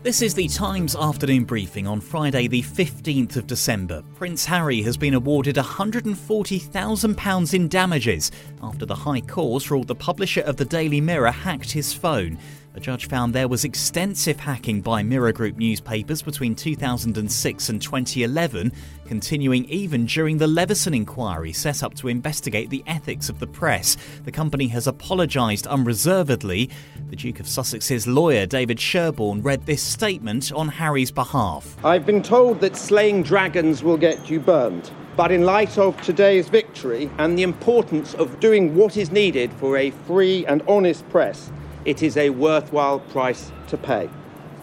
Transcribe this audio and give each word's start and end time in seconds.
This 0.00 0.22
is 0.22 0.32
the 0.32 0.46
Times 0.46 0.94
afternoon 0.94 1.42
briefing 1.42 1.88
on 1.88 2.00
Friday, 2.00 2.46
the 2.46 2.62
15th 2.62 3.34
of 3.34 3.48
December. 3.48 4.04
Prince 4.14 4.44
Harry 4.44 4.80
has 4.82 4.96
been 4.96 5.14
awarded 5.14 5.56
£140,000 5.56 7.54
in 7.54 7.66
damages 7.66 8.30
after 8.62 8.86
the 8.86 8.94
High 8.94 9.22
Court 9.22 9.68
ruled 9.72 9.88
the 9.88 9.96
publisher 9.96 10.42
of 10.42 10.56
the 10.56 10.64
Daily 10.64 11.00
Mirror 11.00 11.32
hacked 11.32 11.72
his 11.72 11.92
phone. 11.92 12.38
A 12.78 12.80
judge 12.80 13.08
found 13.08 13.34
there 13.34 13.48
was 13.48 13.64
extensive 13.64 14.38
hacking 14.38 14.82
by 14.82 15.02
Mirror 15.02 15.32
Group 15.32 15.56
newspapers 15.56 16.22
between 16.22 16.54
2006 16.54 17.68
and 17.68 17.82
2011, 17.82 18.72
continuing 19.04 19.64
even 19.64 20.06
during 20.06 20.38
the 20.38 20.46
Leveson 20.46 20.94
inquiry 20.94 21.52
set 21.52 21.82
up 21.82 21.94
to 21.94 22.06
investigate 22.06 22.70
the 22.70 22.84
ethics 22.86 23.28
of 23.28 23.40
the 23.40 23.48
press. 23.48 23.96
The 24.24 24.30
company 24.30 24.68
has 24.68 24.86
apologised 24.86 25.66
unreservedly. 25.66 26.70
The 27.10 27.16
Duke 27.16 27.40
of 27.40 27.46
Sussex's 27.46 28.06
lawyer, 28.06 28.46
David 28.46 28.78
Sherborne, 28.78 29.42
read 29.42 29.66
this 29.66 29.82
statement 29.82 30.52
on 30.52 30.68
Harry's 30.68 31.10
behalf. 31.10 31.84
I've 31.84 32.06
been 32.06 32.22
told 32.22 32.60
that 32.60 32.76
slaying 32.76 33.24
dragons 33.24 33.82
will 33.82 33.96
get 33.96 34.30
you 34.30 34.38
burned. 34.38 34.88
But 35.16 35.32
in 35.32 35.42
light 35.42 35.78
of 35.78 36.00
today's 36.00 36.48
victory 36.48 37.10
and 37.18 37.36
the 37.36 37.42
importance 37.42 38.14
of 38.14 38.38
doing 38.38 38.76
what 38.76 38.96
is 38.96 39.10
needed 39.10 39.52
for 39.54 39.76
a 39.76 39.90
free 39.90 40.46
and 40.46 40.62
honest 40.68 41.08
press, 41.08 41.50
it 41.84 42.02
is 42.02 42.16
a 42.16 42.30
worthwhile 42.30 43.00
price 43.00 43.52
to 43.68 43.76
pay. 43.76 44.08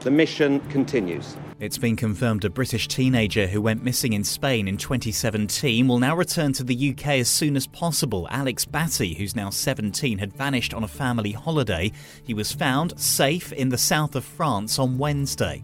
The 0.00 0.10
mission 0.10 0.60
continues. 0.70 1.36
It's 1.58 1.76
been 1.76 1.96
confirmed 1.96 2.46
a 2.46 2.48
British 2.48 2.88
teenager 2.88 3.46
who 3.46 3.60
went 3.60 3.84
missing 3.84 4.14
in 4.14 4.24
Spain 4.24 4.66
in 4.66 4.78
2017 4.78 5.86
will 5.86 5.98
now 5.98 6.16
return 6.16 6.54
to 6.54 6.64
the 6.64 6.90
UK 6.90 7.06
as 7.18 7.28
soon 7.28 7.54
as 7.54 7.66
possible. 7.66 8.26
Alex 8.30 8.64
Batty, 8.64 9.12
who's 9.12 9.36
now 9.36 9.50
17, 9.50 10.16
had 10.16 10.32
vanished 10.32 10.72
on 10.72 10.84
a 10.84 10.88
family 10.88 11.32
holiday. 11.32 11.92
He 12.24 12.32
was 12.32 12.50
found 12.50 12.98
safe 12.98 13.52
in 13.52 13.68
the 13.68 13.76
south 13.76 14.16
of 14.16 14.24
France 14.24 14.78
on 14.78 14.96
Wednesday. 14.96 15.62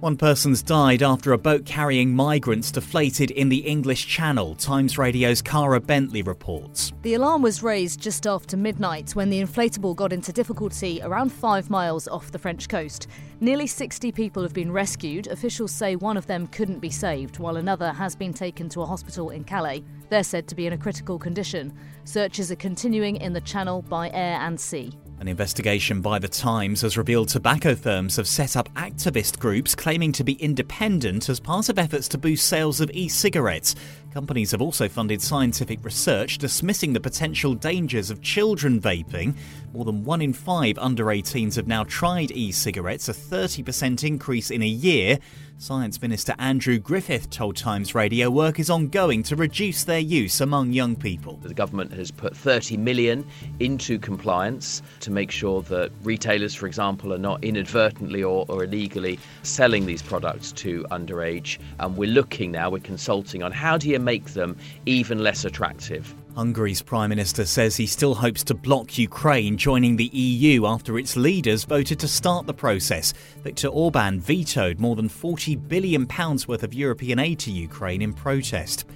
One 0.00 0.16
person's 0.16 0.62
died 0.62 1.02
after 1.02 1.32
a 1.32 1.38
boat 1.38 1.64
carrying 1.64 2.14
migrants 2.14 2.70
deflated 2.70 3.32
in 3.32 3.48
the 3.48 3.56
English 3.56 4.06
Channel, 4.06 4.54
Times 4.54 4.96
Radio's 4.96 5.42
Cara 5.42 5.80
Bentley 5.80 6.22
reports. 6.22 6.92
The 7.02 7.14
alarm 7.14 7.42
was 7.42 7.64
raised 7.64 8.00
just 8.00 8.24
after 8.24 8.56
midnight 8.56 9.16
when 9.16 9.28
the 9.28 9.42
inflatable 9.42 9.96
got 9.96 10.12
into 10.12 10.32
difficulty 10.32 11.00
around 11.02 11.32
five 11.32 11.68
miles 11.68 12.06
off 12.06 12.30
the 12.30 12.38
French 12.38 12.68
coast. 12.68 13.08
Nearly 13.40 13.66
60 13.66 14.12
people 14.12 14.44
have 14.44 14.54
been 14.54 14.70
rescued. 14.70 15.26
Officials 15.26 15.72
say 15.72 15.96
one 15.96 16.16
of 16.16 16.28
them 16.28 16.46
couldn't 16.46 16.78
be 16.78 16.90
saved, 16.90 17.40
while 17.40 17.56
another 17.56 17.92
has 17.92 18.14
been 18.14 18.32
taken 18.32 18.68
to 18.68 18.82
a 18.82 18.86
hospital 18.86 19.30
in 19.30 19.42
Calais. 19.42 19.82
They're 20.10 20.22
said 20.22 20.46
to 20.46 20.54
be 20.54 20.68
in 20.68 20.74
a 20.74 20.78
critical 20.78 21.18
condition. 21.18 21.76
Searches 22.04 22.52
are 22.52 22.56
continuing 22.56 23.16
in 23.16 23.32
the 23.32 23.40
Channel 23.40 23.82
by 23.82 24.10
air 24.10 24.38
and 24.42 24.60
sea. 24.60 24.92
An 25.20 25.26
investigation 25.26 26.00
by 26.00 26.20
The 26.20 26.28
Times 26.28 26.82
has 26.82 26.96
revealed 26.96 27.28
tobacco 27.28 27.74
firms 27.74 28.14
have 28.16 28.28
set 28.28 28.56
up 28.56 28.72
activist 28.74 29.40
groups 29.40 29.74
claiming 29.74 30.12
to 30.12 30.22
be 30.22 30.34
independent 30.34 31.28
as 31.28 31.40
part 31.40 31.68
of 31.68 31.76
efforts 31.76 32.06
to 32.08 32.18
boost 32.18 32.46
sales 32.46 32.80
of 32.80 32.88
e 32.92 33.08
cigarettes. 33.08 33.74
Companies 34.18 34.50
have 34.50 34.60
also 34.60 34.88
funded 34.88 35.22
scientific 35.22 35.78
research 35.84 36.38
dismissing 36.38 36.92
the 36.92 36.98
potential 36.98 37.54
dangers 37.54 38.10
of 38.10 38.20
children 38.20 38.80
vaping. 38.80 39.36
More 39.72 39.84
than 39.84 40.02
one 40.02 40.20
in 40.20 40.32
five 40.32 40.76
under 40.78 41.04
18s 41.04 41.54
have 41.54 41.68
now 41.68 41.84
tried 41.84 42.32
e 42.32 42.50
cigarettes, 42.50 43.08
a 43.08 43.12
30% 43.12 44.02
increase 44.02 44.50
in 44.50 44.60
a 44.60 44.66
year. 44.66 45.20
Science 45.60 46.00
Minister 46.00 46.36
Andrew 46.38 46.78
Griffith 46.78 47.30
told 47.30 47.56
Times 47.56 47.92
Radio 47.92 48.30
work 48.30 48.60
is 48.60 48.70
ongoing 48.70 49.24
to 49.24 49.34
reduce 49.34 49.82
their 49.82 49.98
use 49.98 50.40
among 50.40 50.72
young 50.72 50.94
people. 50.94 51.36
The 51.42 51.52
government 51.52 51.92
has 51.94 52.12
put 52.12 52.36
30 52.36 52.76
million 52.76 53.26
into 53.58 53.98
compliance 53.98 54.82
to 55.00 55.10
make 55.10 55.32
sure 55.32 55.62
that 55.62 55.90
retailers, 56.04 56.54
for 56.54 56.68
example, 56.68 57.12
are 57.12 57.18
not 57.18 57.42
inadvertently 57.42 58.22
or, 58.22 58.46
or 58.48 58.62
illegally 58.62 59.18
selling 59.42 59.84
these 59.84 60.00
products 60.00 60.52
to 60.52 60.84
underage. 60.92 61.58
And 61.80 61.96
we're 61.96 62.08
looking 62.08 62.52
now, 62.52 62.70
we're 62.70 62.78
consulting 62.78 63.42
on 63.42 63.50
how 63.50 63.76
do 63.76 63.88
you 63.88 63.98
make 64.08 64.32
them 64.32 64.56
even 64.86 65.18
less 65.18 65.44
attractive. 65.44 66.14
Hungary's 66.34 66.80
Prime 66.80 67.10
Minister 67.10 67.44
says 67.44 67.76
he 67.76 67.86
still 67.86 68.14
hopes 68.14 68.42
to 68.44 68.54
block 68.54 68.96
Ukraine 68.96 69.58
joining 69.58 69.96
the 69.96 70.06
EU 70.06 70.64
after 70.64 70.98
its 70.98 71.14
leaders 71.14 71.64
voted 71.64 72.00
to 72.00 72.08
start 72.08 72.46
the 72.46 72.54
process. 72.54 73.12
Viktor 73.42 73.68
Orban 73.68 74.18
vetoed 74.18 74.80
more 74.80 74.96
than 74.96 75.10
£40 75.10 75.68
billion 75.68 76.06
worth 76.48 76.62
of 76.62 76.72
European 76.72 77.18
aid 77.18 77.38
to 77.40 77.50
Ukraine 77.50 78.00
in 78.00 78.14
protest. 78.14 78.86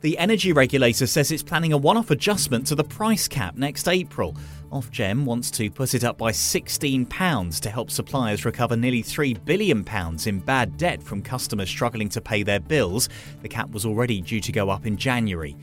The 0.00 0.18
energy 0.18 0.52
regulator 0.52 1.06
says 1.06 1.30
it's 1.30 1.44
planning 1.44 1.72
a 1.72 1.76
one 1.76 1.96
off 1.96 2.10
adjustment 2.10 2.66
to 2.66 2.74
the 2.74 2.82
price 2.82 3.28
cap 3.28 3.54
next 3.56 3.86
April. 3.86 4.36
Ofgem 4.70 5.24
wants 5.24 5.50
to 5.52 5.70
put 5.70 5.94
it 5.94 6.04
up 6.04 6.18
by 6.18 6.32
£16 6.32 7.60
to 7.60 7.70
help 7.70 7.90
suppliers 7.90 8.44
recover 8.44 8.76
nearly 8.76 9.02
£3 9.02 9.44
billion 9.44 9.84
in 10.26 10.40
bad 10.40 10.76
debt 10.76 11.02
from 11.02 11.22
customers 11.22 11.68
struggling 11.68 12.08
to 12.10 12.20
pay 12.20 12.42
their 12.42 12.60
bills. 12.60 13.08
The 13.42 13.48
cap 13.48 13.70
was 13.70 13.86
already 13.86 14.20
due 14.20 14.40
to 14.40 14.52
go 14.52 14.70
up 14.70 14.86
in 14.86 14.96
January. 14.96 15.56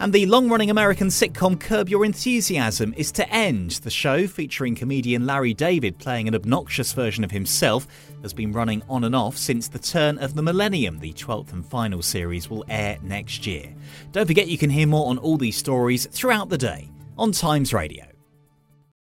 And 0.00 0.12
the 0.12 0.26
long 0.26 0.48
running 0.48 0.70
American 0.70 1.08
sitcom 1.08 1.58
Curb 1.58 1.88
Your 1.88 2.04
Enthusiasm 2.04 2.94
is 2.96 3.12
to 3.12 3.28
end. 3.30 3.70
The 3.70 3.90
show, 3.90 4.26
featuring 4.26 4.74
comedian 4.74 5.26
Larry 5.26 5.54
David 5.54 5.98
playing 5.98 6.28
an 6.28 6.34
obnoxious 6.34 6.92
version 6.92 7.24
of 7.24 7.30
himself, 7.30 7.86
has 8.22 8.32
been 8.32 8.52
running 8.52 8.82
on 8.88 9.04
and 9.04 9.14
off 9.14 9.36
since 9.36 9.68
the 9.68 9.78
turn 9.78 10.18
of 10.18 10.34
the 10.34 10.42
millennium. 10.42 10.98
The 10.98 11.12
12th 11.12 11.52
and 11.52 11.64
final 11.64 12.02
series 12.02 12.50
will 12.50 12.64
air 12.68 12.98
next 13.02 13.46
year. 13.46 13.72
Don't 14.12 14.26
forget 14.26 14.48
you 14.48 14.58
can 14.58 14.70
hear 14.70 14.86
more 14.86 15.08
on 15.08 15.18
all 15.18 15.36
these 15.36 15.56
stories 15.56 16.06
throughout 16.06 16.48
the 16.48 16.58
day 16.58 16.90
on 17.16 17.32
Times 17.32 17.72
Radio. 17.72 18.07